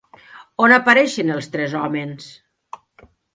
On 0.67 0.71
apareixen 0.77 1.29
els 1.35 1.49
tres 1.57 1.75
homes? 1.81 2.31